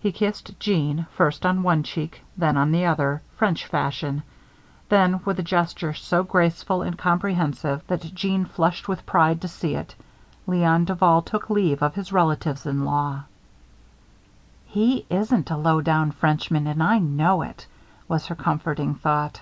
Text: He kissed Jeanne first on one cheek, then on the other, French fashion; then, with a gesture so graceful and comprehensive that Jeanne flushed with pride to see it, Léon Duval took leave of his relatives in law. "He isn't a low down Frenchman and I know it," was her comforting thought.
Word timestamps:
He 0.00 0.12
kissed 0.12 0.60
Jeanne 0.60 1.06
first 1.12 1.46
on 1.46 1.62
one 1.62 1.82
cheek, 1.82 2.20
then 2.36 2.58
on 2.58 2.72
the 2.72 2.84
other, 2.84 3.22
French 3.38 3.64
fashion; 3.64 4.22
then, 4.90 5.20
with 5.24 5.38
a 5.38 5.42
gesture 5.42 5.94
so 5.94 6.22
graceful 6.22 6.82
and 6.82 6.98
comprehensive 6.98 7.82
that 7.86 8.14
Jeanne 8.14 8.44
flushed 8.44 8.86
with 8.86 9.06
pride 9.06 9.40
to 9.40 9.48
see 9.48 9.76
it, 9.76 9.94
Léon 10.46 10.84
Duval 10.84 11.22
took 11.22 11.48
leave 11.48 11.82
of 11.82 11.94
his 11.94 12.12
relatives 12.12 12.66
in 12.66 12.84
law. 12.84 13.22
"He 14.66 15.06
isn't 15.08 15.50
a 15.50 15.56
low 15.56 15.80
down 15.80 16.10
Frenchman 16.10 16.66
and 16.66 16.82
I 16.82 16.98
know 16.98 17.40
it," 17.40 17.66
was 18.06 18.26
her 18.26 18.34
comforting 18.34 18.94
thought. 18.94 19.40